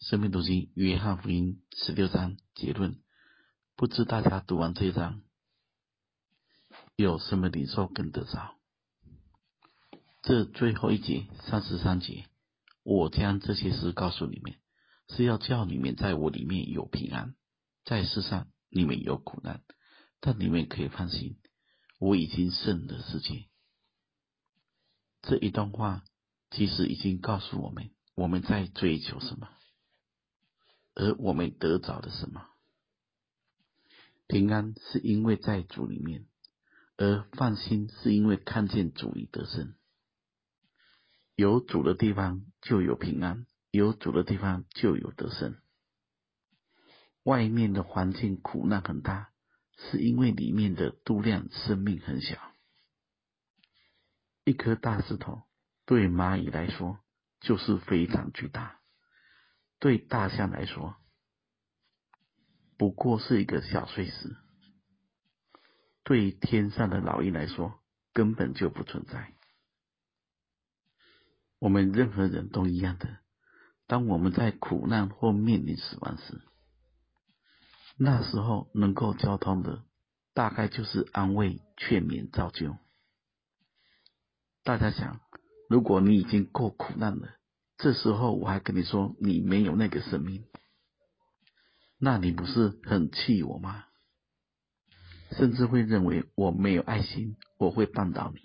[0.00, 3.02] 生命读经约翰福音十六章结论，
[3.74, 5.22] 不知大家读完这一章
[6.94, 8.54] 有什么领受跟得着？
[10.22, 12.26] 这最后一节三十三节，
[12.84, 14.54] 我将这些事告诉你们，
[15.08, 17.34] 是要叫你们在我里面有平安。
[17.84, 19.64] 在世上你们有苦难，
[20.20, 21.40] 但你们可以放心，
[21.98, 23.46] 我已经胜了世界。
[25.22, 26.04] 这一段话
[26.52, 29.48] 其实已经告诉我们，我们在追求什么，
[30.98, 32.44] 而我们得着了什么。
[34.26, 36.26] 平安是因为在主里面，
[36.96, 39.74] 而放心是因为看见主已得胜。
[41.36, 45.56] 有主的地方就有平安，有主的地方就有得胜。
[47.22, 49.30] 外面的环境苦难很大，
[49.76, 52.36] 是因为里面的度量生命很小。
[54.44, 55.42] 一颗大石头
[55.86, 56.98] 对蚂蚁来说
[57.40, 58.77] 就是非常巨大，
[59.78, 60.96] 对大象来说
[62.76, 64.36] 不过是一个小碎石，
[66.04, 67.80] 对天上的老鹰来说
[68.12, 69.34] 根本就不存在。
[71.58, 73.18] 我们任何人都一样的，
[73.88, 76.40] 当我们在苦难或面临死亡时，
[77.96, 79.84] 那时候能够交通的，
[80.34, 82.76] 大概就是安慰、劝勉、造就。
[84.62, 85.20] 大家想，
[85.68, 87.37] 如果你已经够苦难了，
[87.78, 90.44] 这时候我还跟你说你没有那个生命，
[91.98, 93.84] 那你不是很气我吗？
[95.30, 98.40] 甚至会认为我没有爱心，我会绊倒你。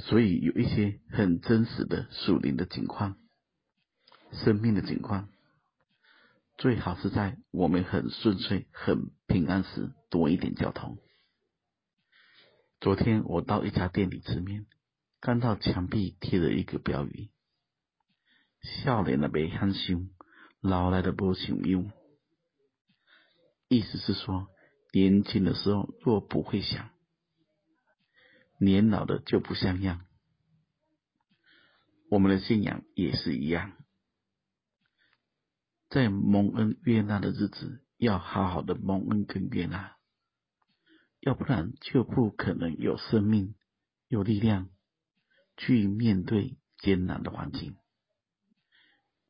[0.00, 3.18] 所以有一些很真实的属灵的情况，
[4.32, 5.28] 生命的情况。
[6.56, 10.98] 最好是在我们很顺遂、很平安时多一点交通。
[12.80, 14.66] 昨天我到一家店里吃面，
[15.20, 17.30] 看到墙壁贴了一个标语
[18.62, 20.06] ：“少年的没享受，
[20.60, 21.90] 老来的不享用。”
[23.68, 24.48] 意思是说，
[24.92, 26.90] 年轻的时候若不会想，
[28.58, 30.04] 年老的就不像样。
[32.10, 33.72] 我们的信仰也是一样。
[35.88, 39.96] 在蒙恩悦纳的日子，要好好的蒙恩跟悦纳，
[41.20, 43.54] 要不然就不可能有生命、
[44.08, 44.68] 有力量
[45.56, 47.76] 去面对艰难的环境。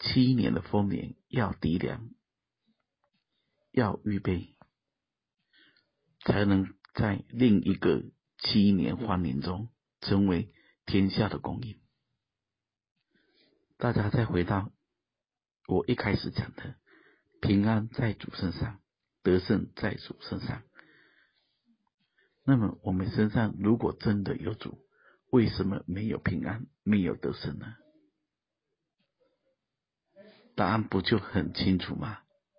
[0.00, 2.10] 七年的丰年要抵粮，
[3.70, 4.56] 要预备，
[6.24, 8.02] 才能在另一个
[8.38, 9.68] 七年荒年中
[10.00, 10.52] 成为
[10.86, 11.78] 天下的供应。
[13.76, 14.72] 大家再回到。
[15.68, 16.74] 我一开始讲的，
[17.40, 18.80] 平安在主身上，
[19.22, 20.64] 得胜在主身上。
[22.42, 24.78] 那么我们身上如果真的有主，
[25.30, 27.76] 为什么没有平安，没有得胜呢？
[30.60, 32.18] 答案不就很清楚吗？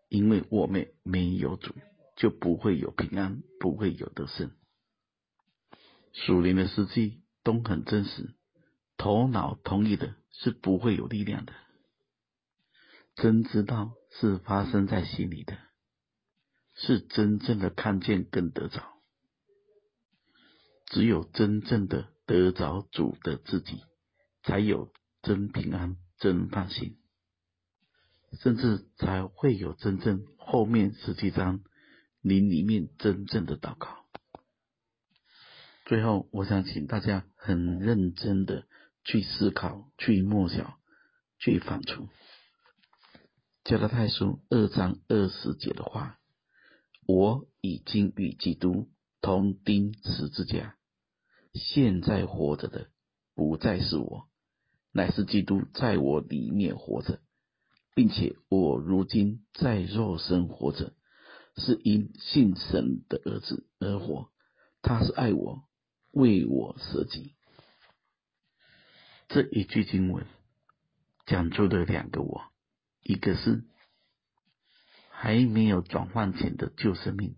[0.10, 1.76] 因为我们没有主，
[2.18, 4.50] 就不会有平安，不会有得胜。
[6.12, 8.34] 属灵的实际都很真实，
[8.98, 11.54] 头脑同意的是不会有力量的。
[13.14, 15.60] 真知道是发生在心里的，
[16.74, 18.82] 是真正的看见跟得着。
[20.88, 23.84] 只有真正的得着主的自己，
[24.42, 24.92] 才有
[25.22, 26.98] 真平安、真放心，
[28.40, 31.62] 甚至才会有真正后面十七章
[32.22, 34.06] 灵里面真正的祷告。
[35.86, 38.66] 最后，我想请大家很认真的
[39.04, 40.76] 去思考、去默想、
[41.38, 42.08] 去反刍。
[43.64, 46.18] 加拉太书二章二十节的话
[47.06, 50.78] ：“我已经与基督同钉十字架，
[51.54, 52.90] 现在活着的
[53.36, 54.30] 不再是我，
[54.94, 57.20] 乃是基督在我里面活着，
[57.94, 60.94] 并且我如今在肉身活着，
[61.58, 64.30] 是因信神的儿子而活。
[64.82, 65.64] 他是爱我，
[66.12, 67.36] 为我舍己。”
[69.30, 70.26] 这一句经文
[71.26, 72.52] 讲出了两个我。
[73.04, 73.64] 一个是
[75.10, 77.36] 还没有转换前的旧生命，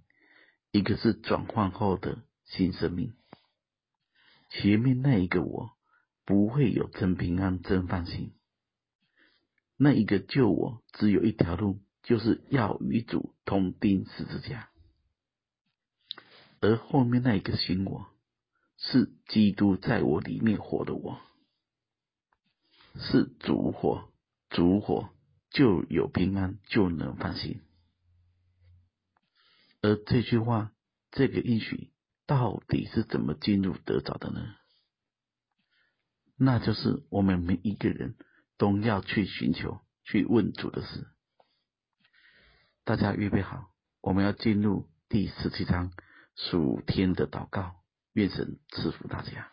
[0.72, 3.14] 一个是转换后的新生命。
[4.50, 5.72] 前面那一个我
[6.26, 8.34] 不会有真平安、真放心。
[9.78, 14.70] 那一个救我只有一条路，就是要与主同钉十字架。
[16.62, 18.08] 而后面那一个新我，
[18.78, 21.20] 是基督在我里面活的我，
[22.96, 24.10] 是主活，
[24.50, 25.10] 主活。
[25.56, 27.62] 就有平安，就能放心。
[29.84, 30.72] 而这句话，
[31.12, 31.92] 这个应许，
[32.26, 34.56] 到底是怎么进入得着的呢？
[36.36, 38.16] 那就是我们每一个人
[38.58, 41.08] 都要去寻求去问主的事。
[42.84, 43.70] 大家预备好，
[44.02, 45.92] 我们要进入第十七章
[46.36, 47.76] 属天的祷告。
[48.14, 49.53] 愿神赐福大家。